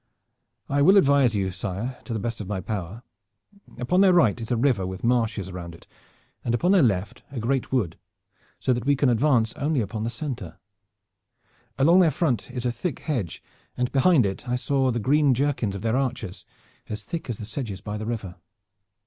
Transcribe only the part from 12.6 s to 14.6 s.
a thick hedge, and behind it I